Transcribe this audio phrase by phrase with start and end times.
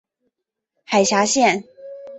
[0.83, 1.63] 海峡线。